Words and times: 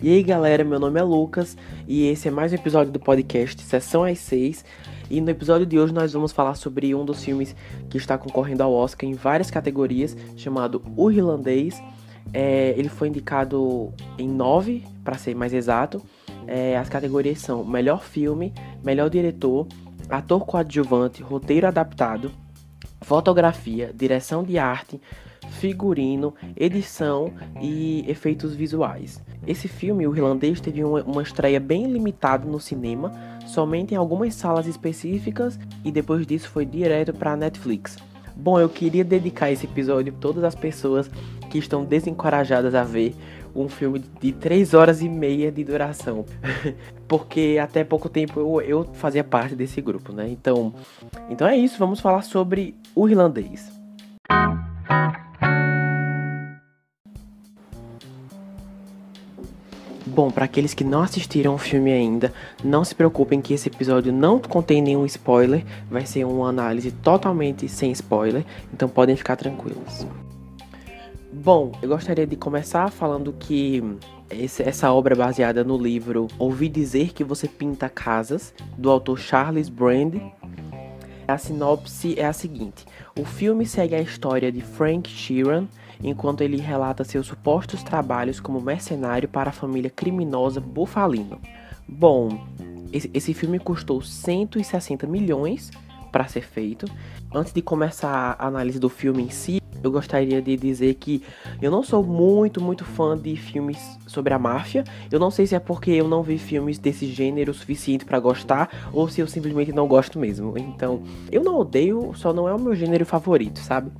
E 0.00 0.14
aí 0.14 0.22
galera, 0.22 0.62
meu 0.62 0.78
nome 0.78 1.00
é 1.00 1.02
Lucas 1.02 1.56
e 1.86 2.06
esse 2.06 2.28
é 2.28 2.30
mais 2.30 2.52
um 2.52 2.54
episódio 2.54 2.92
do 2.92 3.00
podcast 3.00 3.60
Sessão 3.62 4.04
às 4.04 4.18
6. 4.20 4.64
E 5.10 5.20
no 5.20 5.28
episódio 5.28 5.66
de 5.66 5.78
hoje 5.78 5.92
nós 5.92 6.12
vamos 6.12 6.30
falar 6.30 6.54
sobre 6.54 6.94
um 6.94 7.04
dos 7.04 7.24
filmes 7.24 7.56
que 7.90 7.98
está 7.98 8.16
concorrendo 8.16 8.62
ao 8.62 8.72
Oscar 8.72 9.10
em 9.10 9.14
várias 9.14 9.50
categorias, 9.50 10.16
chamado 10.36 10.82
O 10.96 11.10
Irlandês. 11.10 11.82
É, 12.32 12.74
ele 12.76 12.88
foi 12.88 13.08
indicado 13.08 13.92
em 14.16 14.28
nove, 14.28 14.84
para 15.02 15.18
ser 15.18 15.34
mais 15.34 15.52
exato. 15.52 16.00
É, 16.46 16.76
as 16.76 16.88
categorias 16.88 17.40
são 17.40 17.64
Melhor 17.64 18.02
Filme, 18.02 18.54
Melhor 18.84 19.10
Diretor, 19.10 19.66
Ator 20.10 20.44
Coadjuvante, 20.44 21.22
Roteiro 21.22 21.66
Adaptado, 21.66 22.30
Fotografia, 23.02 23.92
Direção 23.94 24.42
de 24.42 24.58
Arte, 24.58 25.00
Figurino, 25.50 26.34
Edição 26.56 27.32
e 27.60 28.04
Efeitos 28.08 28.54
Visuais. 28.54 29.22
Esse 29.46 29.68
filme, 29.68 30.06
o 30.06 30.14
irlandês, 30.14 30.60
teve 30.60 30.84
uma, 30.84 31.22
estreia 31.22 31.60
bem 31.60 31.90
limitada 31.90 32.46
no 32.46 32.60
cinema, 32.60 33.12
somente 33.46 33.94
em 33.94 33.96
algumas 33.96 34.34
salas 34.34 34.66
específicas, 34.66 35.58
e 35.84 35.90
depois 35.90 36.26
disso 36.26 36.48
foi 36.50 36.66
direto 36.66 37.12
para 37.12 37.32
a 37.32 37.36
Netflix. 37.36 37.96
Bom, 38.36 38.60
eu 38.60 38.68
queria 38.68 39.04
dedicar 39.04 39.50
esse 39.50 39.66
episódio 39.66 40.12
a 40.12 40.20
todas 40.20 40.44
as 40.44 40.54
pessoas 40.54 41.10
que 41.48 41.58
estão 41.58 41.84
desencorajadas 41.84 42.74
a 42.74 42.84
ver 42.84 43.14
um 43.54 43.68
filme 43.68 44.02
de 44.20 44.32
3 44.32 44.74
horas 44.74 45.02
e 45.02 45.08
meia 45.08 45.50
de 45.50 45.64
duração. 45.64 46.24
Porque 47.08 47.58
até 47.60 47.82
pouco 47.82 48.08
tempo 48.08 48.38
eu, 48.38 48.60
eu 48.60 48.84
fazia 48.94 49.24
parte 49.24 49.54
desse 49.54 49.80
grupo, 49.80 50.12
né? 50.12 50.28
Então, 50.28 50.74
então 51.30 51.46
é 51.46 51.56
isso, 51.56 51.78
vamos 51.78 52.00
falar 52.00 52.22
sobre 52.22 52.74
o 52.94 53.08
irlandês. 53.08 53.78
Bom, 60.18 60.32
para 60.32 60.46
aqueles 60.46 60.74
que 60.74 60.82
não 60.82 61.02
assistiram 61.02 61.54
o 61.54 61.58
filme 61.58 61.92
ainda, 61.92 62.32
não 62.64 62.82
se 62.82 62.92
preocupem 62.92 63.40
que 63.40 63.54
esse 63.54 63.68
episódio 63.68 64.12
não 64.12 64.40
contém 64.40 64.82
nenhum 64.82 65.06
spoiler, 65.06 65.64
vai 65.88 66.04
ser 66.06 66.24
uma 66.24 66.48
análise 66.48 66.90
totalmente 66.90 67.68
sem 67.68 67.92
spoiler, 67.92 68.44
então 68.74 68.88
podem 68.88 69.14
ficar 69.14 69.36
tranquilos. 69.36 70.04
Bom, 71.40 71.70
eu 71.80 71.88
gostaria 71.88 72.26
de 72.26 72.34
começar 72.34 72.90
falando 72.90 73.32
que 73.32 73.80
essa 74.28 74.92
obra 74.92 75.14
é 75.14 75.16
baseada 75.16 75.62
no 75.62 75.78
livro 75.78 76.26
Ouvi 76.36 76.68
Dizer 76.68 77.12
que 77.12 77.22
Você 77.22 77.46
Pinta 77.46 77.88
Casas, 77.88 78.52
do 78.76 78.90
autor 78.90 79.20
Charles 79.20 79.68
Brand. 79.68 80.16
A 81.28 81.38
sinopse 81.38 82.18
é 82.18 82.26
a 82.26 82.32
seguinte: 82.32 82.84
o 83.16 83.24
filme 83.24 83.64
segue 83.64 83.94
a 83.94 84.00
história 84.00 84.50
de 84.50 84.60
Frank 84.60 85.08
Sheeran 85.08 85.68
enquanto 86.02 86.40
ele 86.40 86.56
relata 86.56 87.04
seus 87.04 87.28
supostos 87.28 87.84
trabalhos 87.84 88.40
como 88.40 88.60
mercenário 88.60 89.28
para 89.28 89.50
a 89.50 89.54
família 89.54 89.90
criminosa 89.90 90.60
Bufalino. 90.60 91.40
Bom, 91.88 92.36
esse 92.92 93.32
filme 93.32 93.60
custou 93.60 94.02
160 94.02 95.06
milhões 95.06 95.70
para 96.10 96.26
ser 96.26 96.42
feito. 96.42 96.86
Antes 97.34 97.52
de 97.52 97.62
começar 97.62 98.36
a 98.38 98.46
análise 98.46 98.78
do 98.78 98.88
filme 98.88 99.22
em 99.22 99.30
si, 99.30 99.60
eu 99.82 99.90
gostaria 99.90 100.42
de 100.42 100.56
dizer 100.56 100.94
que 100.94 101.22
eu 101.62 101.70
não 101.70 101.82
sou 101.82 102.02
muito, 102.02 102.60
muito 102.60 102.84
fã 102.84 103.16
de 103.16 103.36
filmes 103.36 103.78
sobre 104.06 104.34
a 104.34 104.38
máfia. 104.38 104.84
Eu 105.10 105.20
não 105.20 105.30
sei 105.30 105.46
se 105.46 105.54
é 105.54 105.60
porque 105.60 105.90
eu 105.90 106.08
não 106.08 106.22
vi 106.22 106.38
filmes 106.38 106.78
desse 106.78 107.06
gênero 107.06 107.52
o 107.52 107.54
suficiente 107.54 108.04
para 108.04 108.18
gostar 108.18 108.90
ou 108.92 109.08
se 109.08 109.20
eu 109.20 109.26
simplesmente 109.26 109.72
não 109.72 109.86
gosto 109.86 110.18
mesmo. 110.18 110.54
Então, 110.58 111.02
eu 111.30 111.42
não 111.42 111.56
odeio, 111.58 112.12
só 112.14 112.32
não 112.32 112.48
é 112.48 112.54
o 112.54 112.60
meu 112.60 112.74
gênero 112.74 113.06
favorito, 113.06 113.60
sabe? 113.60 113.90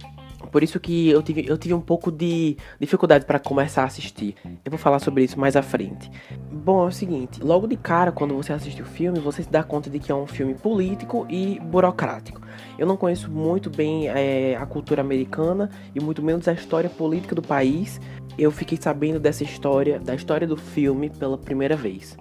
Por 0.50 0.62
isso 0.62 0.78
que 0.80 1.08
eu 1.08 1.22
tive, 1.22 1.44
eu 1.46 1.56
tive 1.56 1.74
um 1.74 1.80
pouco 1.80 2.10
de 2.10 2.56
dificuldade 2.80 3.24
para 3.24 3.38
começar 3.38 3.82
a 3.82 3.86
assistir. 3.86 4.34
Eu 4.64 4.70
vou 4.70 4.78
falar 4.78 4.98
sobre 4.98 5.24
isso 5.24 5.38
mais 5.38 5.56
à 5.56 5.62
frente. 5.62 6.10
Bom, 6.50 6.84
é 6.84 6.88
o 6.88 6.92
seguinte, 6.92 7.42
logo 7.42 7.66
de 7.66 7.76
cara, 7.76 8.12
quando 8.12 8.34
você 8.34 8.52
assiste 8.52 8.82
o 8.82 8.86
filme, 8.86 9.18
você 9.18 9.42
se 9.42 9.50
dá 9.50 9.62
conta 9.62 9.90
de 9.90 9.98
que 9.98 10.10
é 10.10 10.14
um 10.14 10.26
filme 10.26 10.54
político 10.54 11.26
e 11.28 11.58
burocrático. 11.60 12.40
Eu 12.78 12.86
não 12.86 12.96
conheço 12.96 13.30
muito 13.30 13.70
bem 13.70 14.08
é, 14.08 14.56
a 14.56 14.66
cultura 14.66 15.00
americana 15.02 15.70
e 15.94 16.00
muito 16.00 16.22
menos 16.22 16.48
a 16.48 16.52
história 16.52 16.88
política 16.88 17.34
do 17.34 17.42
país. 17.42 18.00
Eu 18.38 18.50
fiquei 18.50 18.78
sabendo 18.80 19.18
dessa 19.18 19.42
história, 19.42 19.98
da 19.98 20.14
história 20.14 20.46
do 20.46 20.56
filme 20.56 21.10
pela 21.10 21.36
primeira 21.36 21.76
vez. 21.76 22.16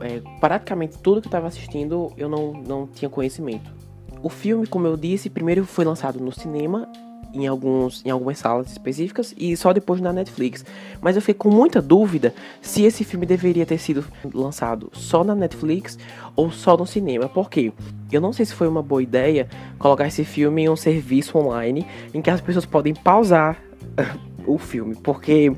É, 0.00 0.20
praticamente 0.40 0.98
tudo 0.98 1.20
que 1.20 1.26
eu 1.26 1.30
estava 1.30 1.46
assistindo 1.46 2.12
eu 2.16 2.28
não, 2.28 2.52
não 2.52 2.86
tinha 2.86 3.08
conhecimento. 3.08 3.70
O 4.22 4.28
filme, 4.28 4.66
como 4.66 4.86
eu 4.86 4.96
disse, 4.96 5.30
primeiro 5.30 5.64
foi 5.64 5.84
lançado 5.84 6.20
no 6.20 6.30
cinema 6.30 6.90
em, 7.34 7.46
alguns, 7.46 8.04
em 8.04 8.10
algumas 8.10 8.38
salas 8.38 8.70
específicas 8.70 9.34
e 9.36 9.56
só 9.56 9.72
depois 9.72 10.00
na 10.00 10.12
Netflix. 10.12 10.64
Mas 11.00 11.16
eu 11.16 11.22
fiquei 11.22 11.34
com 11.34 11.50
muita 11.50 11.80
dúvida 11.80 12.34
se 12.60 12.84
esse 12.84 13.04
filme 13.04 13.26
deveria 13.26 13.66
ter 13.66 13.78
sido 13.78 14.04
lançado 14.32 14.90
só 14.92 15.24
na 15.24 15.34
Netflix 15.34 15.98
ou 16.36 16.50
só 16.50 16.76
no 16.76 16.86
cinema. 16.86 17.28
Porque 17.28 17.72
eu 18.10 18.20
não 18.20 18.32
sei 18.32 18.46
se 18.46 18.54
foi 18.54 18.68
uma 18.68 18.82
boa 18.82 19.02
ideia 19.02 19.48
colocar 19.78 20.06
esse 20.06 20.24
filme 20.24 20.62
em 20.62 20.68
um 20.68 20.76
serviço 20.76 21.38
online 21.38 21.86
em 22.12 22.20
que 22.20 22.30
as 22.30 22.40
pessoas 22.40 22.66
podem 22.66 22.94
pausar 22.94 23.62
o 24.46 24.58
filme. 24.58 24.94
Porque 24.96 25.52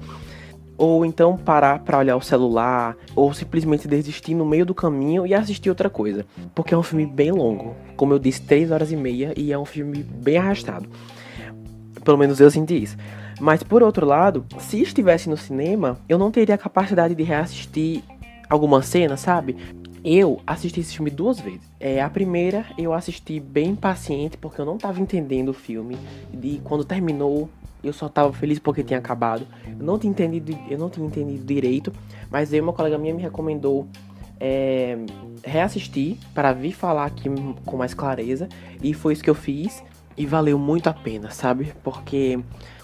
ou 0.77 1.05
então 1.05 1.37
parar 1.37 1.79
para 1.81 1.99
olhar 1.99 2.17
o 2.17 2.21
celular, 2.21 2.97
ou 3.15 3.33
simplesmente 3.33 3.87
desistir 3.87 4.35
no 4.35 4.45
meio 4.45 4.67
do 4.67 4.75
caminho 4.75 5.25
e 5.25 5.33
assistir 5.33 5.69
outra 5.69 5.89
coisa. 5.89 6.27
Porque 6.57 6.75
é 6.75 6.77
um 6.77 6.83
filme 6.83 7.07
bem 7.07 7.31
longo, 7.31 7.77
como 7.97 8.13
eu 8.13 8.19
disse, 8.19 8.43
3 8.43 8.73
horas 8.73 8.91
e 8.91 8.97
meia, 8.97 9.33
e 9.37 9.53
é 9.53 9.59
um 9.59 9.65
filme 9.65 10.03
bem 10.03 10.39
arrastado. 10.39 10.89
Pelo 12.05 12.19
menos 12.19 12.41
eu 12.41 12.51
senti 12.51 12.83
isso. 12.83 12.97
Mas 13.41 13.63
por 13.63 13.83
outro 13.83 14.07
lado, 14.07 14.45
se 14.59 14.81
estivesse 14.81 15.29
no 15.29 15.37
cinema, 15.37 15.99
eu 16.09 16.19
não 16.19 16.31
teria 16.31 16.55
a 16.55 16.59
capacidade 16.59 17.15
de 17.15 17.23
reassistir 17.23 18.03
alguma 18.49 18.83
cena, 18.83 19.17
sabe? 19.17 19.57
Eu 20.05 20.41
assisti 20.47 20.81
esse 20.81 20.95
filme 20.95 21.11
duas 21.11 21.39
vezes. 21.41 21.63
É, 21.79 22.03
a 22.03 22.11
primeira 22.11 22.67
eu 22.77 22.93
assisti 22.93 23.39
bem 23.39 23.75
paciente 23.75 24.37
porque 24.37 24.61
eu 24.61 24.65
não 24.65 24.77
estava 24.77 25.01
entendendo 25.01 25.51
o 25.51 25.55
filme. 25.55 25.97
E 26.43 26.61
quando 26.65 26.85
terminou, 26.85 27.49
eu 27.83 27.93
só 27.93 28.07
estava 28.07 28.33
feliz 28.33 28.59
porque 28.59 28.83
tinha 28.83 28.99
acabado. 28.99 29.47
Eu 29.67 29.85
não 29.85 29.99
tinha 29.99 30.11
entendido, 30.11 30.59
eu 30.69 30.79
não 30.79 30.91
tinha 30.91 31.07
entendido 31.07 31.45
direito, 31.45 31.93
mas 32.31 32.53
aí 32.53 32.61
uma 32.61 32.73
colega 32.73 32.99
minha 32.99 33.15
me 33.15 33.23
recomendou 33.23 33.87
é, 34.41 34.99
reassistir 35.45 36.17
para 36.35 36.53
vir 36.53 36.73
falar 36.73 37.07
aqui 37.07 37.29
com 37.65 37.77
mais 37.77 37.95
clareza 37.95 38.49
e 38.83 38.93
foi 38.93 39.13
isso 39.13 39.23
que 39.23 39.31
eu 39.31 39.35
fiz. 39.35 39.85
E 40.17 40.27
valeu 40.27 40.59
muito 40.59 40.89
a 40.89 40.93
pena, 40.93 41.31
sabe? 41.31 41.73
Porque 41.83 42.39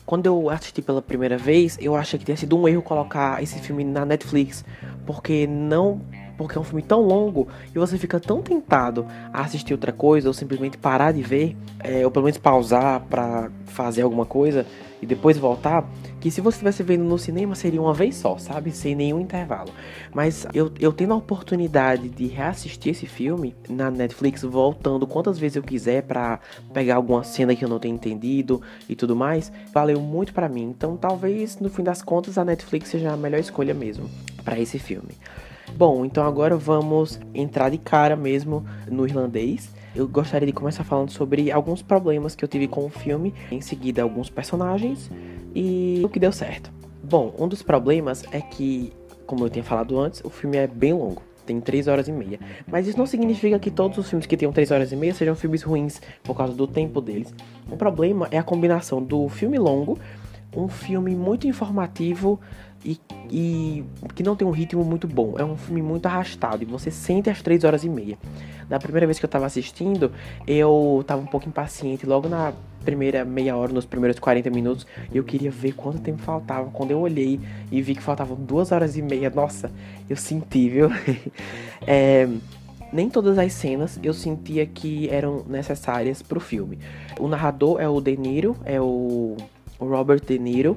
quando 0.06 0.27
eu 0.27 0.49
assisti 0.49 0.81
pela 0.81 1.03
primeira 1.03 1.37
vez, 1.37 1.77
eu 1.81 1.94
achei 1.94 2.19
que 2.19 2.25
tinha 2.25 2.37
sido 2.37 2.56
um 2.59 2.66
erro 2.66 2.81
colocar 2.81 3.43
esse 3.43 3.59
filme 3.59 3.84
na 3.84 4.06
Netflix. 4.06 4.65
Porque 5.06 5.47
não. 5.47 6.00
Porque 6.38 6.56
é 6.56 6.60
um 6.60 6.65
filme 6.65 6.82
tão 6.82 7.03
longo 7.03 7.49
e 7.75 7.78
você 7.78 7.99
fica 7.99 8.19
tão 8.19 8.41
tentado 8.41 9.04
a 9.32 9.43
assistir 9.43 9.75
outra 9.75 9.93
coisa 9.93 10.28
ou 10.28 10.32
simplesmente 10.32 10.78
parar 10.78 11.12
de 11.12 11.21
ver, 11.21 11.54
é, 11.81 12.04
ou 12.04 12.10
pelo 12.10 12.25
menos 12.25 12.38
pausar 12.38 13.00
para 13.10 13.50
fazer 13.66 14.03
alguma 14.03 14.25
coisa 14.25 14.65
e 15.00 15.06
depois 15.06 15.38
voltar, 15.38 15.88
que 16.21 16.31
se 16.31 16.41
você 16.41 16.56
estivesse 16.56 16.82
vendo 16.82 17.04
no 17.04 17.19
cinema 17.19 17.54
seria 17.54 17.81
uma 17.81 17.94
vez 17.94 18.16
só, 18.16 18.37
sabe? 18.38 18.72
Sem 18.72 18.94
nenhum 18.94 19.21
intervalo. 19.21 19.71
Mas 20.12 20.47
eu, 20.53 20.72
eu 20.81 20.93
tendo 20.93 21.12
a 21.15 21.16
oportunidade 21.16 22.09
de 22.09 22.26
reassistir 22.26 22.93
esse 22.93 23.06
filme 23.06 23.55
na 23.69 23.91
Netflix, 23.91 24.43
voltando 24.43 25.06
quantas 25.06 25.38
vezes 25.38 25.56
eu 25.56 25.62
quiser 25.62 26.03
para 26.03 26.41
pegar 26.72 26.97
alguma 26.97 27.22
cena 27.22 27.55
que 27.55 27.65
eu 27.65 27.69
não 27.69 27.78
tenha 27.78 27.94
entendido 27.94 28.60
e 28.88 28.97
tudo 28.97 29.15
mais, 29.15 29.53
valeu 29.72 30.00
muito 30.00 30.32
para 30.32 30.49
mim. 30.49 30.65
Então 30.65 30.97
talvez 30.97 31.59
no 31.60 31.70
fim 31.70 31.82
das 31.82 32.03
contas 32.03 32.37
a 32.37 32.44
Netflix 32.44 32.88
seja 32.88 33.12
a 33.12 33.16
melhor 33.16 33.38
escolha 33.38 33.75
mesmo 33.75 34.09
para 34.44 34.59
esse 34.59 34.78
filme. 34.78 35.10
Bom, 35.77 36.05
então 36.05 36.25
agora 36.25 36.56
vamos 36.56 37.21
entrar 37.34 37.71
de 37.71 37.79
cara 37.79 38.17
mesmo 38.17 38.65
no 38.91 39.06
irlandês 39.06 39.71
eu 39.99 40.06
gostaria 40.06 40.47
de 40.47 40.53
começar 40.53 40.85
falando 40.85 41.11
sobre 41.11 41.50
alguns 41.50 41.82
problemas 41.82 42.35
que 42.35 42.44
eu 42.44 42.49
tive 42.49 42.69
com 42.69 42.85
o 42.85 42.88
filme, 42.88 43.35
em 43.50 43.61
seguida 43.61 44.00
alguns 44.00 44.31
personagens 44.31 45.11
e 45.55 46.00
o 46.05 46.09
que 46.09 46.20
deu 46.20 46.31
certo. 46.31 46.70
Bom, 47.03 47.35
um 47.38 47.49
dos 47.49 47.62
problemas 47.62 48.25
é 48.31 48.41
que, 48.41 48.93
como 49.26 49.44
eu 49.44 49.50
tinha 49.50 49.65
falado 49.65 49.99
antes, 49.99 50.23
o 50.25 50.31
filme 50.31 50.56
é 50.56 50.67
bem 50.69 50.93
longo. 50.93 51.23
Tem 51.44 51.61
3 51.61 51.88
horas 51.88 52.06
e 52.06 52.12
meia. 52.12 52.38
Mas 52.67 52.87
isso 52.87 52.99
não 52.99 53.06
significa 53.06 53.59
que 53.59 53.70
todos 53.70 53.99
os 53.99 54.09
filmes 54.09 54.26
que 54.26 54.37
tenham 54.37 54.53
3 54.53 54.70
horas 54.70 54.93
e 54.93 54.97
meia 54.97 55.15
sejam 55.15 55.35
filmes 55.35 55.62
ruins 55.62 56.00
por 56.23 56.37
causa 56.37 56.53
do 56.53 56.67
tempo 56.67 57.00
deles. 57.00 57.35
O 57.69 57.76
problema 57.76 58.29
é 58.31 58.38
a 58.38 58.43
combinação 58.43 59.03
do 59.03 59.29
filme 59.29 59.59
longo, 59.59 59.99
um 60.55 60.69
filme 60.69 61.15
muito 61.17 61.47
informativo 61.49 62.38
e, 62.85 63.01
e, 63.31 63.85
que 64.15 64.23
não 64.23 64.37
tem 64.37 64.47
um 64.47 64.51
ritmo 64.51 64.85
muito 64.85 65.07
bom. 65.07 65.35
É 65.39 65.45
um 65.45 65.57
filme 65.57 65.83
muito 65.83 66.07
arrastado 66.07 66.63
e 66.63 66.67
você 66.67 66.91
sente 66.91 67.29
as 67.29 67.43
3 67.43 67.65
horas 67.65 67.85
e 67.85 67.89
meia. 67.89 68.19
Da 68.69 68.79
primeira 68.79 69.07
vez 69.07 69.19
que 69.19 69.25
eu 69.25 69.29
tava 69.29 69.47
assistindo, 69.47 70.13
eu 70.47 71.03
tava 71.07 71.23
um 71.23 71.27
pouco 71.27 71.49
impaciente. 71.49 72.07
Logo 72.07 72.29
na 72.29 72.53
primeira 72.85 73.25
meia 73.25 73.57
hora, 73.57 73.73
nos 73.73 73.85
primeiros 73.85 74.19
40 74.19 74.51
minutos, 74.51 74.87
eu 75.13 75.25
queria 75.25 75.51
ver 75.51 75.73
quanto 75.73 76.01
tempo 76.01 76.23
faltava. 76.23 76.71
Quando 76.71 76.91
eu 76.91 77.01
olhei 77.01 77.41
e 77.71 77.83
vi 77.83 77.95
que 77.95 78.03
faltavam 78.03 78.37
duas 78.37 78.71
horas 78.71 78.97
e 78.97 79.03
meia, 79.03 79.31
nossa, 79.31 79.71
eu 80.09 80.17
senti, 80.17 80.69
viu? 80.69 80.89
é, 81.87 82.29
nem 82.93 83.11
todas 83.11 83.39
as 83.39 83.53
cenas 83.53 83.99
eu 84.03 84.15
sentia 84.15 84.65
que 84.67 85.09
eram 85.11 85.45
necessárias 85.47 86.23
pro 86.23 86.41
filme. 86.41 86.79
O 87.19 87.29
narrador 87.29 87.81
é 87.81 87.89
o 87.89 88.01
De 88.01 88.17
Niro, 88.17 88.57
é 88.65 88.81
o 89.79 89.87
Robert 89.87 90.21
De 90.21 90.39
Niro, 90.39 90.77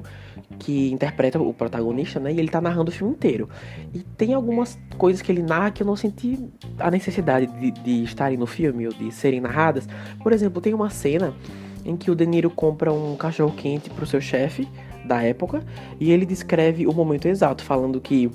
que 0.58 0.90
interpreta 0.90 1.40
o 1.40 1.52
protagonista, 1.52 2.20
né? 2.20 2.32
E 2.32 2.38
ele 2.38 2.48
tá 2.48 2.60
narrando 2.60 2.90
o 2.90 2.94
filme 2.94 3.12
inteiro. 3.12 3.48
E 3.92 4.00
tem 4.00 4.34
algumas 4.34 4.78
coisas 4.96 5.20
que 5.20 5.32
ele 5.32 5.42
narra 5.42 5.70
que 5.70 5.82
eu 5.82 5.86
não 5.86 5.96
senti 5.96 6.38
a 6.78 6.90
necessidade 6.90 7.46
de, 7.46 7.70
de 7.70 8.04
estarem 8.04 8.38
no 8.38 8.46
filme 8.46 8.86
ou 8.86 8.92
de 8.92 9.10
serem 9.10 9.40
narradas. 9.40 9.88
Por 10.22 10.32
exemplo, 10.32 10.60
tem 10.60 10.72
uma 10.72 10.90
cena 10.90 11.34
em 11.84 11.96
que 11.96 12.10
o 12.10 12.14
De 12.14 12.26
Niro 12.26 12.50
compra 12.50 12.92
um 12.92 13.16
cachorro 13.16 13.52
quente 13.56 13.90
pro 13.90 14.06
seu 14.06 14.20
chefe 14.20 14.68
da 15.04 15.22
época 15.22 15.64
e 16.00 16.10
ele 16.10 16.26
descreve 16.26 16.86
o 16.86 16.92
momento 16.92 17.26
exato, 17.26 17.64
falando 17.64 18.00
que 18.00 18.30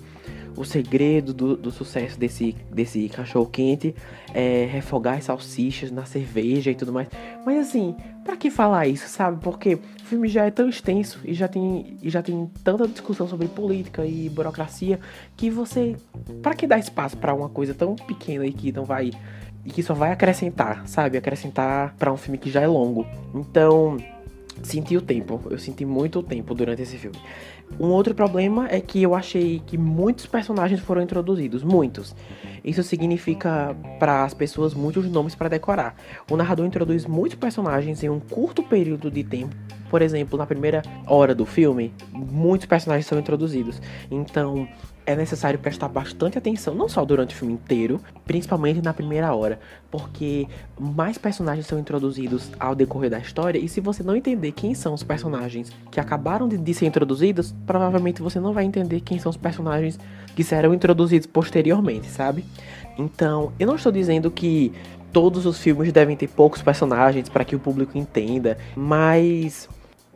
o 0.57 0.65
segredo 0.65 1.33
do, 1.33 1.55
do 1.55 1.71
sucesso 1.71 2.19
desse, 2.19 2.55
desse 2.71 3.07
cachorro 3.09 3.45
quente 3.45 3.95
é 4.33 4.65
refogar 4.65 5.17
as 5.17 5.25
salsichas 5.25 5.91
na 5.91 6.05
cerveja 6.05 6.71
e 6.71 6.75
tudo 6.75 6.91
mais. 6.91 7.07
Mas 7.45 7.67
assim, 7.67 7.95
para 8.25 8.35
que 8.35 8.49
falar 8.49 8.87
isso, 8.87 9.07
sabe? 9.07 9.39
Porque 9.41 9.75
o 9.75 10.05
filme 10.05 10.27
já 10.27 10.45
é 10.45 10.51
tão 10.51 10.67
extenso 10.67 11.19
e 11.23 11.33
já 11.33 11.47
tem, 11.47 11.97
e 12.01 12.09
já 12.09 12.23
tem 12.23 12.49
tanta 12.63 12.87
discussão 12.87 13.27
sobre 13.27 13.47
política 13.47 14.03
e 14.05 14.27
burocracia 14.29 14.99
que 15.35 15.49
você. 15.49 15.95
para 16.41 16.55
que 16.55 16.65
dar 16.65 16.79
espaço 16.79 17.15
para 17.17 17.33
uma 17.35 17.49
coisa 17.49 17.75
tão 17.75 17.95
pequena 17.95 18.45
e 18.45 18.51
que 18.51 18.71
não 18.71 18.83
vai. 18.83 19.11
e 19.63 19.69
que 19.69 19.83
só 19.83 19.93
vai 19.93 20.11
acrescentar, 20.11 20.87
sabe? 20.87 21.17
Acrescentar 21.17 21.93
para 21.99 22.11
um 22.11 22.17
filme 22.17 22.37
que 22.39 22.49
já 22.49 22.61
é 22.61 22.67
longo. 22.67 23.05
Então 23.35 23.97
senti 24.63 24.97
o 24.97 25.01
tempo, 25.01 25.41
eu 25.49 25.57
senti 25.57 25.85
muito 25.85 26.19
o 26.19 26.23
tempo 26.23 26.53
durante 26.53 26.81
esse 26.81 26.97
filme. 26.97 27.17
Um 27.79 27.87
outro 27.87 28.15
problema 28.15 28.67
é 28.69 28.79
que 28.79 29.01
eu 29.01 29.13
achei 29.13 29.61
que 29.65 29.77
muitos 29.77 30.25
personagens 30.25 30.79
foram 30.79 31.01
introduzidos, 31.01 31.63
muitos. 31.63 32.15
Isso 32.63 32.81
significa 32.83 33.75
para 33.99 34.23
as 34.23 34.33
pessoas 34.33 34.73
muitos 34.73 35.09
nomes 35.09 35.35
para 35.35 35.49
decorar. 35.49 35.95
O 36.29 36.37
narrador 36.37 36.65
introduz 36.65 37.05
muitos 37.05 37.37
personagens 37.37 38.03
em 38.03 38.09
um 38.09 38.19
curto 38.19 38.63
período 38.63 39.11
de 39.11 39.23
tempo. 39.23 39.55
Por 39.89 40.01
exemplo, 40.01 40.37
na 40.37 40.45
primeira 40.45 40.81
hora 41.05 41.33
do 41.33 41.45
filme, 41.45 41.93
muitos 42.11 42.67
personagens 42.67 43.05
são 43.05 43.19
introduzidos. 43.19 43.81
Então, 44.11 44.67
é 45.07 45.15
necessário 45.15 45.57
prestar 45.57 45.87
bastante 45.87 46.37
atenção, 46.37 46.75
não 46.75 46.89
só 46.89 47.05
durante 47.05 47.33
o 47.33 47.37
filme 47.37 47.53
inteiro, 47.53 48.01
principalmente 48.25 48.81
na 48.81 48.93
primeira 48.93 49.33
hora, 49.33 49.57
porque 49.89 50.45
mais 50.77 51.17
personagens 51.17 51.65
são 51.65 51.79
introduzidos 51.79 52.51
ao 52.59 52.75
decorrer 52.75 53.09
da 53.09 53.17
história, 53.17 53.57
e 53.57 53.69
se 53.69 53.79
você 53.79 54.03
não 54.03 54.17
entender 54.17 54.51
quem 54.51 54.75
são 54.75 54.93
os 54.93 55.03
personagens 55.03 55.71
que 55.89 56.01
acabaram 56.01 56.45
de, 56.45 56.57
de 56.57 56.73
ser 56.73 56.87
introduzidos, 56.87 57.55
provavelmente 57.65 58.21
você 58.21 58.37
não 58.37 58.51
vai 58.51 58.65
entender 58.65 58.99
quem 58.99 59.17
são 59.17 59.29
os 59.29 59.37
personagens 59.37 59.97
que 60.35 60.43
serão 60.43 60.73
introduzidos 60.73 61.25
posteriormente, 61.25 62.07
sabe? 62.07 62.43
Então, 62.97 63.53
eu 63.57 63.65
não 63.65 63.75
estou 63.75 63.93
dizendo 63.93 64.29
que 64.29 64.73
todos 65.13 65.45
os 65.45 65.57
filmes 65.57 65.93
devem 65.93 66.17
ter 66.17 66.27
poucos 66.27 66.61
personagens 66.61 67.29
para 67.29 67.45
que 67.45 67.55
o 67.55 67.59
público 67.59 67.97
entenda, 67.97 68.57
mas 68.75 69.69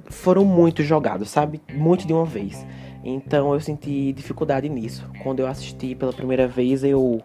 foram 0.09 0.43
muito 0.43 0.83
jogados, 0.83 1.29
sabe? 1.29 1.61
Muito 1.73 2.05
de 2.05 2.11
uma 2.11 2.25
vez. 2.25 2.65
Então 3.03 3.53
eu 3.53 3.59
senti 3.59 4.13
dificuldade 4.13 4.69
nisso. 4.69 5.03
Quando 5.23 5.39
eu 5.39 5.47
assisti 5.47 5.95
pela 5.95 6.13
primeira 6.13 6.47
vez, 6.47 6.83
eu, 6.83 7.21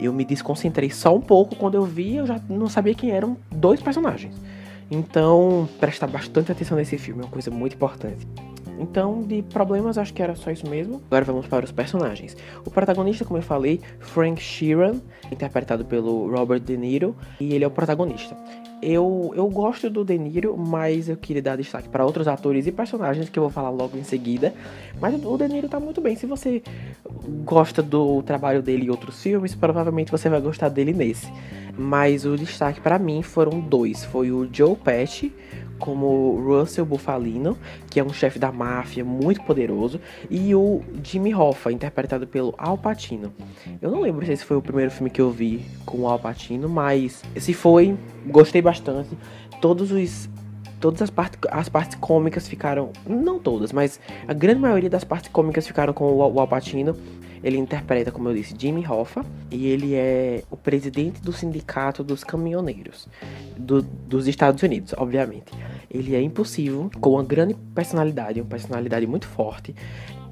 eu 0.00 0.12
me 0.12 0.24
desconcentrei 0.24 0.90
só 0.90 1.14
um 1.14 1.20
pouco. 1.20 1.54
Quando 1.54 1.74
eu 1.74 1.84
vi, 1.84 2.16
eu 2.16 2.26
já 2.26 2.40
não 2.48 2.68
sabia 2.68 2.94
quem 2.94 3.10
eram 3.10 3.36
dois 3.50 3.80
personagens. 3.80 4.34
Então, 4.90 5.68
prestar 5.78 6.06
bastante 6.06 6.50
atenção 6.50 6.76
nesse 6.76 6.96
filme 6.96 7.20
é 7.20 7.24
uma 7.24 7.30
coisa 7.30 7.50
muito 7.50 7.74
importante. 7.74 8.26
Então, 8.78 9.22
de 9.22 9.42
problemas, 9.42 9.98
acho 9.98 10.14
que 10.14 10.22
era 10.22 10.34
só 10.34 10.50
isso 10.50 10.68
mesmo. 10.68 11.02
Agora 11.06 11.24
vamos 11.24 11.46
para 11.46 11.64
os 11.64 11.72
personagens. 11.72 12.36
O 12.64 12.70
protagonista, 12.70 13.24
como 13.24 13.38
eu 13.38 13.42
falei, 13.42 13.80
Frank 13.98 14.40
Sheeran, 14.40 14.96
interpretado 15.30 15.84
pelo 15.84 16.30
Robert 16.30 16.60
De 16.60 16.76
Niro, 16.76 17.16
e 17.40 17.54
ele 17.54 17.64
é 17.64 17.66
o 17.66 17.70
protagonista. 17.70 18.36
Eu, 18.80 19.32
eu 19.34 19.48
gosto 19.48 19.90
do 19.90 20.04
De 20.04 20.16
Niro, 20.16 20.56
mas 20.56 21.08
eu 21.08 21.16
queria 21.16 21.42
dar 21.42 21.56
destaque 21.56 21.88
para 21.88 22.04
outros 22.04 22.28
atores 22.28 22.66
e 22.66 22.72
personagens 22.72 23.28
que 23.28 23.38
eu 23.38 23.42
vou 23.42 23.50
falar 23.50 23.70
logo 23.70 23.98
em 23.98 24.04
seguida. 24.04 24.54
Mas 25.00 25.14
o 25.24 25.36
De 25.36 25.48
Niro 25.48 25.68
tá 25.68 25.80
muito 25.80 26.00
bem. 26.00 26.14
Se 26.14 26.26
você 26.26 26.62
gosta 27.44 27.82
do 27.82 28.22
trabalho 28.22 28.62
dele 28.62 28.86
em 28.86 28.90
outros 28.90 29.20
filmes, 29.20 29.54
provavelmente 29.54 30.12
você 30.12 30.28
vai 30.28 30.40
gostar 30.40 30.68
dele 30.68 30.92
nesse. 30.92 31.26
Mas 31.78 32.26
o 32.26 32.36
destaque 32.36 32.80
para 32.80 32.98
mim 32.98 33.22
foram 33.22 33.60
dois. 33.60 34.04
Foi 34.04 34.32
o 34.32 34.48
Joe 34.52 34.74
Pesci 34.74 35.32
como 35.78 36.40
Russell 36.44 36.84
Bufalino, 36.84 37.56
que 37.88 38.00
é 38.00 38.04
um 38.04 38.12
chefe 38.12 38.38
da 38.38 38.50
máfia 38.50 39.04
muito 39.04 39.42
poderoso, 39.44 40.00
e 40.28 40.54
o 40.54 40.82
Jimmy 41.04 41.32
Hoffa, 41.32 41.70
interpretado 41.70 42.26
pelo 42.26 42.52
Al 42.58 42.76
Pacino. 42.76 43.32
Eu 43.80 43.90
não 43.90 44.00
lembro 44.00 44.26
se 44.26 44.32
esse 44.32 44.44
foi 44.44 44.56
o 44.56 44.62
primeiro 44.62 44.90
filme 44.90 45.08
que 45.08 45.20
eu 45.20 45.30
vi 45.30 45.64
com 45.86 45.98
o 45.98 46.08
Al 46.08 46.18
Pacino, 46.18 46.68
mas 46.68 47.22
se 47.36 47.54
foi, 47.54 47.96
gostei 48.26 48.60
bastante. 48.60 49.16
Todos 49.60 49.92
os 49.92 50.28
todas 50.80 51.02
as, 51.02 51.10
part 51.10 51.36
as 51.50 51.68
partes 51.68 51.96
cômicas 51.98 52.48
ficaram, 52.48 52.90
não 53.06 53.38
todas, 53.38 53.72
mas 53.72 54.00
a 54.26 54.32
grande 54.32 54.60
maioria 54.60 54.90
das 54.90 55.04
partes 55.04 55.30
cômicas 55.30 55.66
ficaram 55.66 55.92
com 55.92 56.04
o, 56.04 56.34
o 56.34 56.40
Al 56.40 56.48
Pacino. 56.48 56.96
Ele 57.40 57.56
interpreta, 57.56 58.10
como 58.10 58.28
eu 58.28 58.34
disse, 58.34 58.52
Jimmy 58.58 58.84
Hoffa 58.84 59.24
e 59.48 59.68
ele 59.68 59.94
é 59.94 60.42
o 60.50 60.56
presidente 60.56 61.22
do 61.22 61.32
sindicato 61.32 62.02
dos 62.02 62.24
caminhoneiros 62.24 63.06
do, 63.56 63.80
dos 63.80 64.26
Estados 64.26 64.60
Unidos, 64.62 64.92
obviamente. 64.96 65.52
Ele 65.88 66.16
é 66.16 66.20
impossível, 66.20 66.90
com 67.00 67.10
uma 67.10 67.22
grande 67.22 67.54
personalidade, 67.74 68.40
uma 68.40 68.48
personalidade 68.48 69.06
muito 69.06 69.28
forte. 69.28 69.72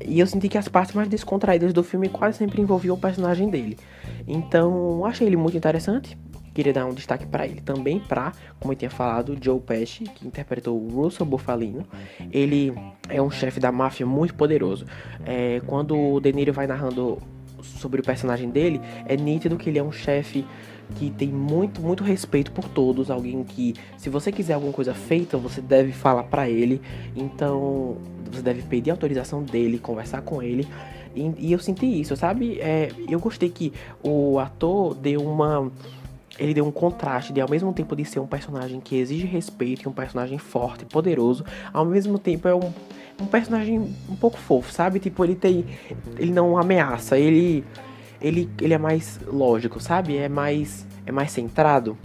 E 0.04 0.20
eu 0.20 0.26
senti 0.26 0.48
que 0.48 0.58
as 0.58 0.68
partes 0.68 0.94
mais 0.94 1.08
descontraídas 1.08 1.72
do 1.72 1.82
filme 1.82 2.08
quase 2.08 2.38
sempre 2.38 2.60
envolviam 2.60 2.96
o 2.96 2.98
personagem 2.98 3.48
dele. 3.48 3.78
Então, 4.26 5.04
achei 5.04 5.26
ele 5.26 5.36
muito 5.36 5.56
interessante. 5.56 6.18
Queria 6.56 6.72
dar 6.72 6.86
um 6.86 6.94
destaque 6.94 7.26
para 7.26 7.46
ele 7.46 7.60
também, 7.60 8.00
para, 8.00 8.32
como 8.58 8.72
eu 8.72 8.76
tinha 8.78 8.90
falado, 8.90 9.36
Joe 9.38 9.60
Pesci, 9.60 10.04
que 10.04 10.26
interpretou 10.26 10.74
o 10.74 10.88
Russell 10.88 11.26
Bufalino. 11.26 11.86
Ele 12.32 12.72
é 13.10 13.20
um 13.20 13.30
chefe 13.30 13.60
da 13.60 13.70
máfia 13.70 14.06
muito 14.06 14.34
poderoso. 14.34 14.86
É, 15.26 15.60
quando 15.66 15.94
o 15.94 16.18
De 16.18 16.32
Niro 16.32 16.54
vai 16.54 16.66
narrando 16.66 17.18
sobre 17.60 18.00
o 18.00 18.02
personagem 18.02 18.48
dele, 18.48 18.80
é 19.04 19.18
nítido 19.18 19.58
que 19.58 19.68
ele 19.68 19.78
é 19.78 19.82
um 19.82 19.92
chefe 19.92 20.46
que 20.94 21.10
tem 21.10 21.28
muito, 21.28 21.82
muito 21.82 22.02
respeito 22.02 22.50
por 22.50 22.66
todos, 22.70 23.10
alguém 23.10 23.44
que, 23.44 23.74
se 23.98 24.08
você 24.08 24.32
quiser 24.32 24.54
alguma 24.54 24.72
coisa 24.72 24.94
feita, 24.94 25.36
você 25.36 25.60
deve 25.60 25.92
falar 25.92 26.22
para 26.22 26.48
ele. 26.48 26.80
Então, 27.14 27.98
você 28.32 28.40
deve 28.40 28.62
pedir 28.62 28.90
autorização 28.90 29.42
dele, 29.42 29.78
conversar 29.78 30.22
com 30.22 30.42
ele. 30.42 30.66
E, 31.14 31.48
e 31.48 31.52
eu 31.52 31.58
senti 31.58 32.00
isso, 32.00 32.16
sabe? 32.16 32.58
É, 32.60 32.90
eu 33.08 33.18
gostei 33.18 33.50
que 33.50 33.74
o 34.02 34.38
ator 34.38 34.94
deu 34.94 35.22
uma 35.22 35.70
ele 36.38 36.54
deu 36.54 36.66
um 36.66 36.70
contraste 36.70 37.32
de 37.32 37.40
ao 37.40 37.48
mesmo 37.48 37.72
tempo 37.72 37.94
de 37.96 38.04
ser 38.04 38.20
um 38.20 38.26
personagem 38.26 38.80
que 38.80 38.96
exige 38.96 39.26
respeito 39.26 39.82
e 39.84 39.88
um 39.88 39.92
personagem 39.92 40.38
forte, 40.38 40.84
poderoso, 40.84 41.44
ao 41.72 41.84
mesmo 41.84 42.18
tempo 42.18 42.48
é 42.48 42.54
um, 42.54 42.72
um 43.20 43.26
personagem 43.26 43.78
um 44.08 44.16
pouco 44.16 44.38
fofo, 44.38 44.72
sabe? 44.72 44.98
Tipo, 44.98 45.24
ele 45.24 45.34
tem 45.34 45.64
ele 46.18 46.32
não 46.32 46.58
ameaça, 46.58 47.18
ele 47.18 47.64
ele 48.20 48.50
ele 48.60 48.74
é 48.74 48.78
mais 48.78 49.20
lógico, 49.26 49.80
sabe? 49.80 50.16
É 50.16 50.28
mais 50.28 50.86
é 51.04 51.12
mais 51.12 51.30
centrado. 51.30 51.96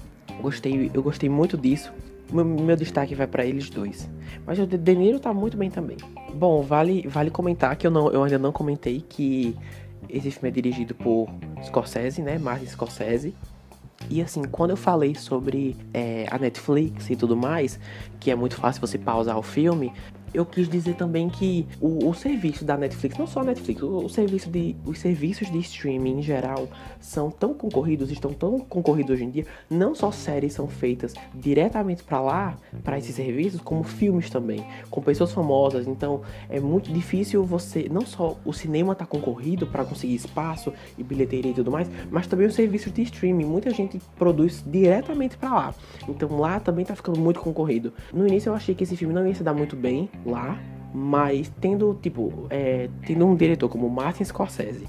Gostei, 0.41 0.89
eu 0.94 1.03
gostei 1.03 1.29
muito 1.29 1.58
disso. 1.58 1.91
Meu, 2.32 2.46
meu 2.46 2.75
destaque 2.77 3.13
vai 3.13 3.27
para 3.27 3.46
eles 3.46 3.70
dois. 3.70 4.10
Mas 4.46 4.58
o 4.58 4.65
De 4.65 4.96
Niro 4.96 5.20
tá 5.20 5.34
muito 5.34 5.58
bem 5.58 5.70
também. 5.70 5.98
Bom, 6.34 6.62
vale 6.62 7.05
vale 7.08 7.29
comentar 7.29 7.75
que 7.75 7.86
eu 7.86 7.91
não 7.91 8.10
eu 8.12 8.24
ainda 8.24 8.39
não 8.39 8.51
comentei 8.51 9.03
que 9.08 9.55
esse 10.10 10.32
filme 10.32 10.50
é 10.50 10.51
dirigido 10.51 10.96
por 10.96 11.27
Scorsese, 11.63 12.22
né? 12.22 12.38
Martin 12.38 12.65
Scorsese. 12.65 13.34
E 14.10 14.22
assim, 14.22 14.43
quando 14.43 14.72
eu 14.72 14.77
falei 14.77 15.15
sobre 15.15 15.75
é, 15.93 16.25
a 16.29 16.38
Netflix 16.38 17.10
e 17.10 17.15
tudo 17.15 17.36
mais, 17.36 17.79
que 18.20 18.29
é 18.29 18.36
muito 18.36 18.55
fácil 18.55 18.81
você 18.81 18.98
pausar 18.98 19.38
o 19.38 19.43
filme, 19.43 19.93
eu 20.33 20.45
quis 20.45 20.69
dizer 20.69 20.95
também 20.95 21.29
que 21.29 21.67
o, 21.79 22.09
o, 22.09 22.13
serviço 22.13 22.63
da 22.63 22.77
Netflix, 22.77 23.17
não 23.17 23.27
só 23.27 23.41
a 23.41 23.43
Netflix, 23.43 23.81
o, 23.81 24.05
o, 24.05 24.09
serviço 24.09 24.50
de, 24.50 24.75
os 24.85 25.00
serviços 25.00 25.51
de 25.51 25.57
streaming 25.59 26.19
em 26.19 26.21
geral 26.21 26.67
são 27.00 27.29
tão 27.29 27.53
concorridos, 27.53 28.11
estão 28.11 28.33
tão 28.33 28.59
concorridos 28.59 29.11
hoje 29.11 29.23
em 29.25 29.29
dia. 29.29 29.45
Não 29.69 29.93
só 29.93 30.11
séries 30.11 30.53
são 30.53 30.67
feitas 30.67 31.13
diretamente 31.33 32.03
para 32.03 32.21
lá, 32.21 32.57
para 32.83 32.97
esses 32.97 33.15
serviços, 33.15 33.61
como 33.61 33.83
filmes 33.83 34.29
também, 34.29 34.65
com 34.89 35.01
pessoas 35.01 35.31
famosas. 35.31 35.88
Então 35.88 36.21
é 36.50 36.59
muito 36.59 36.91
difícil 36.91 37.43
você, 37.43 37.88
não 37.91 38.05
só 38.05 38.38
o 38.45 38.53
cinema 38.53 38.95
tá 38.95 39.05
concorrido 39.05 39.67
para 39.67 39.83
conseguir 39.83 40.15
espaço 40.15 40.73
e 40.97 41.03
bilheteria 41.03 41.51
e 41.51 41.55
tudo 41.55 41.71
mais, 41.71 41.89
mas 42.09 42.27
também 42.27 42.47
os 42.47 42.55
serviços 42.55 42.91
de 42.93 43.01
streaming. 43.03 43.45
Muita 43.45 43.71
gente 43.71 44.00
produz 44.17 44.63
diretamente 44.65 45.38
para 45.38 45.53
lá. 45.53 45.75
Então 46.07 46.39
lá 46.39 46.59
também 46.59 46.85
tá 46.85 46.95
ficando 46.95 47.19
muito 47.19 47.39
concorrido. 47.39 47.93
No 48.13 48.27
início 48.27 48.50
eu 48.50 48.55
achei 48.55 48.73
que 48.73 48.83
esse 48.83 48.95
filme 48.95 49.13
não 49.13 49.27
ia 49.27 49.35
se 49.35 49.43
dar 49.43 49.53
muito 49.53 49.75
bem 49.75 50.09
lá, 50.25 50.60
mas 50.94 51.51
tendo, 51.62 51.98
tipo, 52.01 52.48
é, 52.50 52.90
tendo 53.06 53.25
um 53.25 53.36
diretor 53.36 53.70
como 53.70 53.90
Martin 53.90 54.24
Scorsese, 54.24 54.86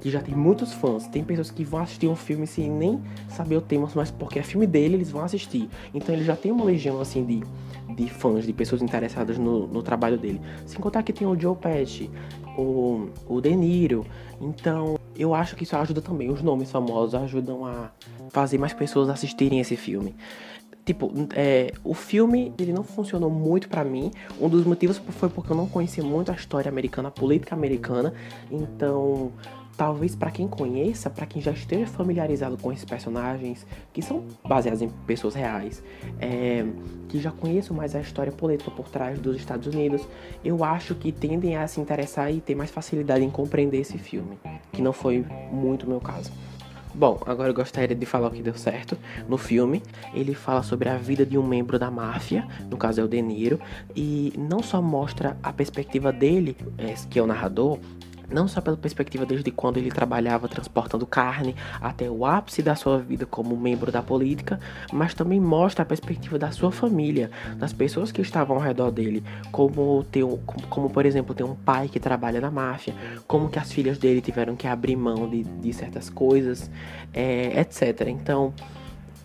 que 0.00 0.10
já 0.10 0.20
tem 0.20 0.34
muitos 0.34 0.72
fãs, 0.72 1.06
tem 1.06 1.22
pessoas 1.22 1.50
que 1.50 1.64
vão 1.64 1.80
assistir 1.80 2.08
um 2.08 2.16
filme 2.16 2.46
sem 2.46 2.70
nem 2.70 3.00
saber 3.28 3.56
o 3.56 3.60
tema, 3.60 3.88
mas 3.94 4.10
porque 4.10 4.38
é 4.38 4.42
filme 4.42 4.66
dele, 4.66 4.94
eles 4.94 5.10
vão 5.10 5.22
assistir. 5.22 5.68
Então 5.92 6.14
ele 6.14 6.24
já 6.24 6.34
tem 6.34 6.50
uma 6.50 6.64
legião, 6.64 7.00
assim, 7.00 7.24
de, 7.24 7.42
de 7.94 8.08
fãs, 8.10 8.46
de 8.46 8.52
pessoas 8.52 8.80
interessadas 8.80 9.36
no, 9.36 9.66
no 9.66 9.82
trabalho 9.82 10.16
dele. 10.16 10.40
Sem 10.64 10.80
contar 10.80 11.02
que 11.02 11.12
tem 11.12 11.26
o 11.26 11.38
Joe 11.38 11.56
Pesci, 11.56 12.10
o, 12.56 13.08
o 13.28 13.40
De 13.40 13.54
Niro. 13.54 14.06
Então, 14.40 14.98
eu 15.16 15.34
acho 15.34 15.54
que 15.54 15.64
isso 15.64 15.76
ajuda 15.76 16.00
também. 16.00 16.30
Os 16.30 16.42
nomes 16.42 16.70
famosos 16.70 17.14
ajudam 17.14 17.66
a 17.66 17.90
fazer 18.30 18.56
mais 18.56 18.72
pessoas 18.72 19.08
assistirem 19.08 19.60
esse 19.60 19.76
filme. 19.76 20.14
Tipo, 20.90 21.12
é, 21.36 21.72
o 21.84 21.94
filme 21.94 22.52
ele 22.58 22.72
não 22.72 22.82
funcionou 22.82 23.30
muito 23.30 23.68
para 23.68 23.84
mim. 23.84 24.10
Um 24.40 24.48
dos 24.48 24.64
motivos 24.64 24.98
foi 24.98 25.28
porque 25.28 25.52
eu 25.52 25.56
não 25.56 25.68
conhecia 25.68 26.02
muito 26.02 26.32
a 26.32 26.34
história 26.34 26.68
americana, 26.68 27.06
a 27.06 27.12
política 27.12 27.54
americana. 27.54 28.12
Então, 28.50 29.30
talvez 29.76 30.16
para 30.16 30.32
quem 30.32 30.48
conheça, 30.48 31.08
para 31.08 31.26
quem 31.26 31.40
já 31.40 31.52
esteja 31.52 31.86
familiarizado 31.86 32.58
com 32.58 32.72
esses 32.72 32.84
personagens, 32.84 33.64
que 33.92 34.02
são 34.02 34.24
baseados 34.44 34.82
em 34.82 34.88
pessoas 35.06 35.36
reais, 35.36 35.80
é, 36.18 36.66
que 37.08 37.20
já 37.20 37.30
conheçam 37.30 37.76
mais 37.76 37.94
a 37.94 38.00
história 38.00 38.32
política 38.32 38.72
por 38.72 38.88
trás 38.88 39.16
dos 39.16 39.36
Estados 39.36 39.72
Unidos, 39.72 40.08
eu 40.44 40.64
acho 40.64 40.96
que 40.96 41.12
tendem 41.12 41.56
a 41.56 41.68
se 41.68 41.80
interessar 41.80 42.34
e 42.34 42.40
ter 42.40 42.56
mais 42.56 42.72
facilidade 42.72 43.24
em 43.24 43.30
compreender 43.30 43.78
esse 43.78 43.96
filme, 43.96 44.36
que 44.72 44.82
não 44.82 44.92
foi 44.92 45.24
muito 45.52 45.86
o 45.86 45.88
meu 45.88 46.00
caso. 46.00 46.32
Bom, 46.92 47.20
agora 47.24 47.50
eu 47.50 47.54
gostaria 47.54 47.94
de 47.94 48.06
falar 48.06 48.28
o 48.28 48.30
que 48.30 48.42
deu 48.42 48.54
certo. 48.54 48.98
No 49.28 49.38
filme, 49.38 49.82
ele 50.12 50.34
fala 50.34 50.62
sobre 50.62 50.88
a 50.88 50.96
vida 50.96 51.24
de 51.24 51.38
um 51.38 51.46
membro 51.46 51.78
da 51.78 51.90
máfia, 51.90 52.46
no 52.68 52.76
caso 52.76 53.00
é 53.00 53.04
o 53.04 53.08
De 53.08 53.22
Niro, 53.22 53.60
e 53.94 54.32
não 54.36 54.62
só 54.62 54.82
mostra 54.82 55.36
a 55.42 55.52
perspectiva 55.52 56.12
dele, 56.12 56.56
é, 56.76 56.94
que 57.08 57.18
é 57.18 57.22
o 57.22 57.26
narrador, 57.26 57.78
não 58.30 58.46
só 58.48 58.60
pela 58.60 58.76
perspectiva 58.76 59.26
desde 59.26 59.50
quando 59.50 59.76
ele 59.76 59.90
trabalhava 59.90 60.48
transportando 60.48 61.06
carne 61.06 61.54
até 61.80 62.10
o 62.10 62.24
ápice 62.24 62.62
da 62.62 62.74
sua 62.74 62.98
vida 62.98 63.26
como 63.26 63.56
membro 63.56 63.90
da 63.90 64.02
política, 64.02 64.58
mas 64.92 65.14
também 65.14 65.40
mostra 65.40 65.82
a 65.82 65.86
perspectiva 65.86 66.38
da 66.38 66.50
sua 66.50 66.70
família, 66.70 67.30
das 67.56 67.72
pessoas 67.72 68.12
que 68.12 68.22
estavam 68.22 68.56
ao 68.56 68.62
redor 68.62 68.90
dele, 68.90 69.22
como 69.50 70.04
ter 70.04 70.24
um, 70.24 70.36
como, 70.68 70.90
por 70.90 71.04
exemplo 71.04 71.34
ter 71.34 71.44
um 71.44 71.54
pai 71.54 71.88
que 71.88 71.98
trabalha 72.00 72.40
na 72.40 72.50
máfia, 72.50 72.94
como 73.26 73.48
que 73.48 73.58
as 73.58 73.72
filhas 73.72 73.98
dele 73.98 74.20
tiveram 74.20 74.56
que 74.56 74.66
abrir 74.66 74.96
mão 74.96 75.28
de, 75.28 75.44
de 75.44 75.72
certas 75.72 76.08
coisas, 76.08 76.70
é, 77.12 77.60
etc. 77.60 78.08
Então 78.08 78.54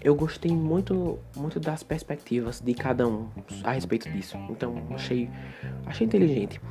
eu 0.05 0.13
gostei 0.13 0.51
muito, 0.51 1.17
muito 1.35 1.59
das 1.59 1.81
perspectivas 1.81 2.61
de 2.61 2.75
cada 2.75 3.07
um 3.07 3.27
a 3.63 3.71
respeito 3.71 4.07
disso. 4.07 4.37
Então, 4.51 4.83
achei, 4.91 5.27
achei 5.83 6.05
inteligente. 6.05 6.61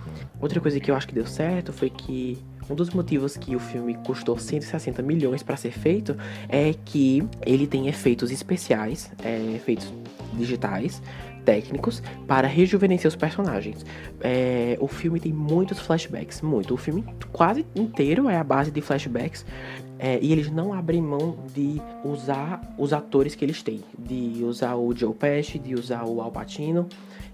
Outra 0.41 0.61
coisa 0.61 0.79
que 0.79 0.89
eu 0.89 0.95
acho 0.95 1.09
que 1.09 1.15
deu 1.15 1.27
certo 1.27 1.73
foi 1.73 1.91
que 1.91 2.39
um 2.71 2.77
dos 2.77 2.91
motivos 2.91 3.37
que 3.37 3.57
o 3.57 3.59
filme 3.59 3.97
custou 4.07 4.39
160 4.39 5.03
milhões 5.03 5.43
para 5.43 5.57
ser 5.57 5.73
feito 5.73 6.17
é 6.49 6.73
que 6.85 7.27
ele 7.45 7.67
tem 7.67 7.89
efeitos 7.89 8.31
especiais, 8.31 9.11
é, 9.25 9.37
efeitos 9.57 9.93
digitais, 10.35 11.03
técnicos 11.45 12.03
para 12.29 12.47
rejuvenescer 12.47 13.09
os 13.09 13.17
personagens. 13.17 13.85
É, 14.21 14.77
o 14.81 14.87
filme 14.87 15.19
tem 15.19 15.33
muitos 15.33 15.81
flashbacks, 15.81 16.41
muito. 16.41 16.73
O 16.73 16.77
filme 16.77 17.05
quase 17.33 17.67
inteiro 17.75 18.29
é 18.29 18.37
a 18.37 18.45
base 18.45 18.71
de 18.71 18.81
flashbacks 18.81 19.45
é, 20.05 20.19
e 20.21 20.33
eles 20.33 20.51
não 20.51 20.75
abrem 20.75 21.01
mão 21.01 21.35
de 21.55 21.81
usar 22.05 22.61
os 22.77 22.93
atores 22.93 23.35
que 23.35 23.43
eles 23.43 23.63
têm, 23.63 23.81
de 23.99 24.45
usar 24.45 24.75
o 24.75 24.95
Joe 24.95 25.15
Pesci, 25.15 25.59
de 25.59 25.75
usar 25.75 26.05
o 26.05 26.21
Al 26.21 26.31
Pacino. 26.31 26.87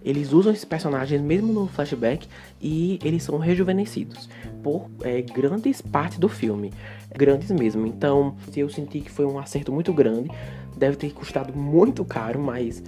Eles 0.04 0.32
usam 0.32 0.52
esses 0.52 0.64
personagens 0.64 1.20
mesmo 1.20 1.52
no 1.52 1.66
flashback 1.66 2.28
e 2.62 3.00
eles 3.02 3.24
são 3.24 3.38
rejuvenescidos 3.38 4.28
por 4.62 4.88
é, 5.02 5.20
grandes 5.20 5.82
partes 5.82 6.20
do 6.20 6.28
filme, 6.28 6.72
grandes 7.12 7.50
mesmo. 7.50 7.88
Então, 7.88 8.36
eu 8.56 8.68
senti 8.68 9.00
que 9.00 9.10
foi 9.10 9.26
um 9.26 9.36
acerto 9.36 9.72
muito 9.72 9.92
grande. 9.92 10.30
Deve 10.76 10.96
ter 10.96 11.10
custado 11.10 11.52
muito 11.52 12.04
caro, 12.04 12.38
mas 12.38 12.84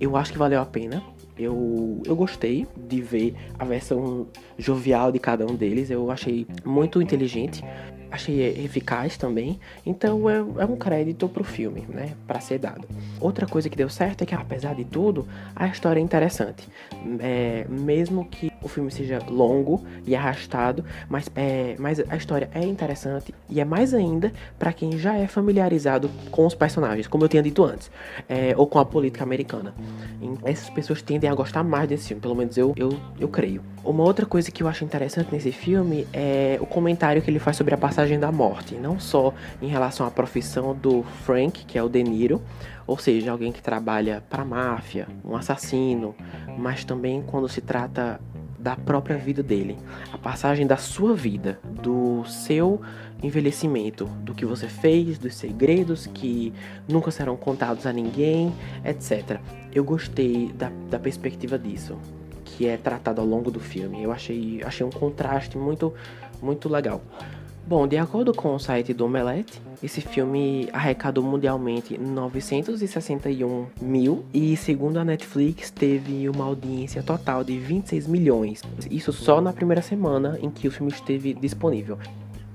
eu 0.00 0.16
acho 0.16 0.30
que 0.30 0.38
valeu 0.38 0.60
a 0.60 0.64
pena. 0.64 1.02
Eu, 1.36 2.00
eu 2.06 2.14
gostei 2.14 2.68
de 2.76 3.00
ver 3.00 3.34
a 3.58 3.64
versão 3.64 4.28
jovial 4.56 5.10
de 5.10 5.18
cada 5.18 5.44
um 5.44 5.56
deles. 5.56 5.90
Eu 5.90 6.08
achei 6.08 6.46
muito 6.64 7.02
inteligente 7.02 7.64
achei 8.10 8.64
eficaz 8.64 9.16
também. 9.16 9.58
Então 9.84 10.28
é, 10.28 10.36
é 10.36 10.64
um 10.64 10.76
crédito 10.76 11.28
pro 11.28 11.44
filme, 11.44 11.84
né? 11.88 12.14
Para 12.26 12.40
ser 12.40 12.58
dado. 12.58 12.86
Outra 13.20 13.46
coisa 13.46 13.68
que 13.68 13.76
deu 13.76 13.88
certo 13.88 14.22
é 14.22 14.26
que, 14.26 14.34
apesar 14.34 14.74
de 14.74 14.84
tudo, 14.84 15.26
a 15.54 15.66
história 15.66 16.00
é 16.00 16.02
interessante. 16.02 16.68
É, 17.20 17.66
mesmo 17.68 18.24
que 18.24 18.50
o 18.62 18.68
filme 18.68 18.90
seja 18.90 19.18
longo 19.28 19.84
e 20.06 20.14
arrastado, 20.14 20.84
mas, 21.08 21.30
é, 21.34 21.76
mas 21.78 22.00
a 22.08 22.16
história 22.16 22.50
é 22.54 22.64
interessante 22.64 23.34
e 23.48 23.60
é 23.60 23.64
mais 23.64 23.94
ainda 23.94 24.32
para 24.58 24.72
quem 24.72 24.98
já 24.98 25.16
é 25.16 25.26
familiarizado 25.26 26.10
com 26.30 26.46
os 26.46 26.54
personagens, 26.54 27.06
como 27.06 27.24
eu 27.24 27.28
tinha 27.28 27.42
dito 27.42 27.64
antes, 27.64 27.90
é, 28.28 28.54
ou 28.56 28.66
com 28.66 28.78
a 28.78 28.84
política 28.84 29.24
americana. 29.24 29.74
E 30.20 30.50
essas 30.50 30.70
pessoas 30.70 31.02
tendem 31.02 31.28
a 31.28 31.34
gostar 31.34 31.62
mais 31.62 31.88
desse 31.88 32.08
filme, 32.08 32.20
pelo 32.20 32.34
menos 32.34 32.56
eu, 32.56 32.72
eu, 32.76 32.98
eu 33.18 33.28
creio. 33.28 33.62
Uma 33.84 34.02
outra 34.02 34.26
coisa 34.26 34.50
que 34.50 34.62
eu 34.62 34.68
acho 34.68 34.84
interessante 34.84 35.32
nesse 35.32 35.52
filme 35.52 36.06
é 36.12 36.58
o 36.60 36.66
comentário 36.66 37.22
que 37.22 37.30
ele 37.30 37.38
faz 37.38 37.56
sobre 37.56 37.74
a 37.74 37.78
passagem 37.78 37.97
da 38.20 38.30
morte, 38.30 38.76
não 38.76 39.00
só 39.00 39.34
em 39.60 39.66
relação 39.66 40.06
à 40.06 40.10
profissão 40.10 40.72
do 40.72 41.02
Frank, 41.24 41.64
que 41.64 41.76
é 41.76 41.82
o 41.82 41.88
De 41.88 42.00
Niro, 42.04 42.40
ou 42.86 42.96
seja, 42.96 43.32
alguém 43.32 43.50
que 43.50 43.60
trabalha 43.60 44.22
para 44.30 44.42
a 44.42 44.46
máfia, 44.46 45.08
um 45.24 45.34
assassino, 45.34 46.14
mas 46.56 46.84
também 46.84 47.20
quando 47.26 47.48
se 47.48 47.60
trata 47.60 48.20
da 48.56 48.76
própria 48.76 49.16
vida 49.16 49.42
dele, 49.42 49.76
a 50.12 50.18
passagem 50.18 50.64
da 50.64 50.76
sua 50.76 51.14
vida, 51.14 51.58
do 51.64 52.24
seu 52.24 52.80
envelhecimento, 53.20 54.04
do 54.22 54.32
que 54.32 54.46
você 54.46 54.68
fez, 54.68 55.18
dos 55.18 55.34
segredos 55.34 56.06
que 56.06 56.52
nunca 56.88 57.10
serão 57.10 57.36
contados 57.36 57.84
a 57.84 57.92
ninguém, 57.92 58.54
etc. 58.84 59.40
Eu 59.74 59.82
gostei 59.82 60.52
da, 60.52 60.70
da 60.88 61.00
perspectiva 61.00 61.58
disso, 61.58 61.98
que 62.44 62.66
é 62.66 62.76
tratado 62.76 63.20
ao 63.20 63.26
longo 63.26 63.50
do 63.50 63.58
filme. 63.58 64.02
Eu 64.02 64.12
achei, 64.12 64.62
achei 64.64 64.86
um 64.86 64.90
contraste 64.90 65.58
muito, 65.58 65.92
muito 66.40 66.68
legal. 66.68 67.02
Bom, 67.68 67.86
de 67.86 67.98
acordo 67.98 68.32
com 68.32 68.54
o 68.54 68.58
site 68.58 68.94
do 68.94 69.04
Omelete, 69.04 69.60
esse 69.82 70.00
filme 70.00 70.70
arrecadou 70.72 71.22
mundialmente 71.22 71.98
961 71.98 73.66
mil 73.78 74.24
e, 74.32 74.56
segundo 74.56 74.96
a 74.96 75.04
Netflix, 75.04 75.70
teve 75.70 76.30
uma 76.30 76.46
audiência 76.46 77.02
total 77.02 77.44
de 77.44 77.58
26 77.58 78.06
milhões. 78.06 78.62
Isso 78.90 79.12
só 79.12 79.38
na 79.42 79.52
primeira 79.52 79.82
semana 79.82 80.38
em 80.40 80.48
que 80.48 80.66
o 80.66 80.70
filme 80.70 80.90
esteve 80.90 81.34
disponível. 81.34 81.98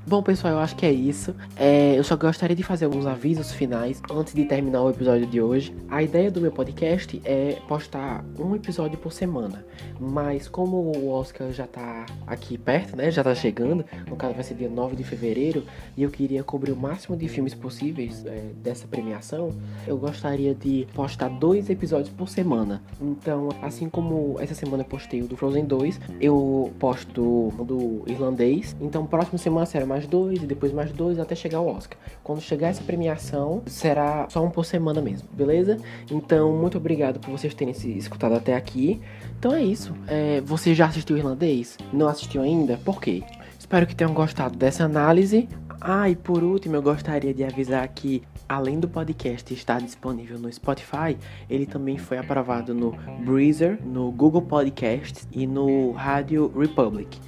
Bom, 0.05 0.22
pessoal, 0.22 0.55
eu 0.55 0.60
acho 0.60 0.75
que 0.75 0.86
é 0.86 0.91
isso. 0.91 1.33
É, 1.55 1.98
eu 1.98 2.03
só 2.03 2.17
gostaria 2.17 2.53
de 2.53 2.62
fazer 2.62 2.83
alguns 2.83 3.05
avisos 3.05 3.53
finais 3.53 4.01
antes 4.12 4.33
de 4.33 4.43
terminar 4.43 4.83
o 4.83 4.89
episódio 4.89 5.25
de 5.25 5.39
hoje. 5.39 5.74
A 5.89 6.03
ideia 6.03 6.29
do 6.29 6.41
meu 6.41 6.51
podcast 6.51 7.22
é 7.24 7.57
postar 7.69 8.24
um 8.38 8.53
episódio 8.53 8.98
por 8.98 9.13
semana. 9.13 9.65
Mas 9.98 10.50
como 10.50 10.75
o 10.75 11.10
Oscar 11.10 11.53
já 11.53 11.65
tá 11.65 12.05
aqui 12.27 12.57
perto, 12.57 12.98
né? 12.98 13.10
Já 13.12 13.24
tá 13.24 13.33
chegando, 13.33 13.86
no 14.05 14.17
caso 14.17 14.33
vai 14.33 14.43
ser 14.43 14.55
dia 14.55 14.69
9 14.69 14.98
de 14.98 15.05
fevereiro, 15.05 15.63
e 15.95 16.03
eu 16.03 16.12
queria 16.12 16.43
cobrir 16.43 16.74
o 16.74 16.75
máximo 16.75 17.15
de 17.15 17.29
filmes 17.29 17.53
possíveis 17.53 18.25
é, 18.25 18.51
dessa 18.62 18.86
premiação, 18.86 19.51
eu 19.88 19.98
gostaria 19.98 20.53
de 20.53 20.86
postar 20.93 21.29
dois 21.29 21.69
episódios 21.69 22.10
por 22.10 22.27
semana. 22.27 22.83
Então, 23.01 23.48
assim 23.62 23.88
como 23.88 24.36
essa 24.39 24.53
semana 24.53 24.83
eu 24.83 24.88
postei 24.88 25.22
o 25.22 25.27
do 25.27 25.38
Frozen 25.38 25.63
2, 25.63 26.00
eu 26.19 26.74
posto 26.77 27.22
o 27.22 27.63
do 27.63 28.03
irlandês. 28.05 28.75
Então, 28.81 29.05
próxima 29.05 29.38
semana 29.38 29.65
será 29.65 29.93
mais 29.94 30.08
dois, 30.08 30.42
e 30.42 30.48
depois 30.48 30.74
mais 30.74 30.92
dois, 30.92 31.20
até 31.20 31.36
chegar 31.36 31.60
ao 31.60 31.68
Oscar. 31.68 31.98
Quando 32.24 32.42
chegar 32.42 32.70
essa 32.70 32.84
premiação, 32.84 33.62
será 33.68 34.26
só 34.28 34.44
um 34.44 34.50
por 34.50 34.66
semana 34.66 35.00
mesmo, 35.02 35.30
beleza? 35.32 35.78
Então, 36.10 36.52
muito 36.58 36.78
obrigado 36.80 37.20
por 37.20 37.30
vocês 37.30 37.54
terem 37.54 37.76
se 37.76 37.96
escutado 37.96 38.34
até 38.34 38.56
aqui. 38.56 39.00
Então 39.38 39.54
é 39.54 39.62
isso. 39.62 39.94
É, 40.08 40.42
você 40.42 40.74
já 40.74 40.88
assistiu 40.88 41.16
irlandês? 41.16 41.78
Não 41.92 42.08
assistiu 42.08 42.42
ainda? 42.42 42.78
Por 42.84 43.00
quê? 43.00 43.22
Espero 43.60 43.86
que 43.86 43.96
tenham 43.96 44.14
gostado 44.14 44.58
dessa 44.58 44.84
análise. 44.84 45.48
Ah, 45.80 46.10
e 46.10 46.16
por 46.16 46.44
último, 46.44 46.76
eu 46.76 46.82
gostaria 46.82 47.34
de 47.34 47.44
avisar 47.44 47.88
que, 47.90 48.24
além 48.50 48.80
do 48.80 48.88
podcast 48.88 49.54
estar 49.54 49.80
disponível 49.80 50.40
no 50.40 50.52
Spotify, 50.52 51.16
ele 51.50 51.68
também 51.68 51.98
foi 51.98 52.18
aprovado 52.18 52.74
no 52.74 52.96
Breezer, 53.24 53.78
no 53.86 54.12
Google 54.12 54.42
Podcasts 54.42 55.28
e 55.32 55.46
no 55.46 55.92
Rádio 55.92 56.52
Republic. 56.58 57.20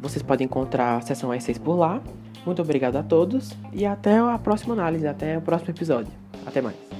Vocês 0.00 0.22
podem 0.22 0.46
encontrar 0.46 0.96
a 0.96 1.00
sessão 1.02 1.30
S6 1.30 1.60
por 1.60 1.76
lá. 1.76 2.00
Muito 2.44 2.62
obrigado 2.62 2.96
a 2.96 3.02
todos 3.02 3.52
e 3.72 3.84
até 3.84 4.18
a 4.18 4.38
próxima 4.38 4.72
análise, 4.72 5.06
até 5.06 5.36
o 5.36 5.42
próximo 5.42 5.70
episódio. 5.70 6.12
Até 6.46 6.62
mais. 6.62 6.99